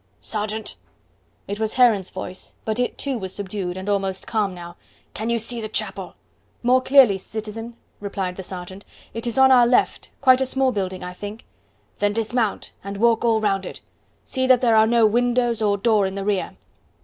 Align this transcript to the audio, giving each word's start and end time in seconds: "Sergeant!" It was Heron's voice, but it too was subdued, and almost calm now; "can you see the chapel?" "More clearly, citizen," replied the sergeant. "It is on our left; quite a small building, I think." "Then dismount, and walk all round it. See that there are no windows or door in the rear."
"Sergeant!" 0.19 0.77
It 1.47 1.59
was 1.59 1.75
Heron's 1.75 2.09
voice, 2.09 2.55
but 2.65 2.79
it 2.79 2.97
too 2.97 3.19
was 3.19 3.35
subdued, 3.35 3.77
and 3.77 3.87
almost 3.87 4.25
calm 4.25 4.51
now; 4.55 4.75
"can 5.13 5.29
you 5.29 5.37
see 5.37 5.61
the 5.61 5.69
chapel?" 5.69 6.15
"More 6.63 6.81
clearly, 6.81 7.19
citizen," 7.19 7.75
replied 7.99 8.35
the 8.35 8.41
sergeant. 8.41 8.83
"It 9.13 9.27
is 9.27 9.37
on 9.37 9.51
our 9.51 9.67
left; 9.67 10.09
quite 10.19 10.41
a 10.41 10.45
small 10.47 10.71
building, 10.71 11.03
I 11.03 11.13
think." 11.13 11.45
"Then 11.99 12.13
dismount, 12.13 12.71
and 12.83 12.97
walk 12.97 13.23
all 13.23 13.39
round 13.41 13.63
it. 13.63 13.81
See 14.23 14.47
that 14.47 14.61
there 14.61 14.75
are 14.75 14.87
no 14.87 15.05
windows 15.05 15.61
or 15.61 15.77
door 15.77 16.07
in 16.07 16.15
the 16.15 16.25
rear." 16.25 16.57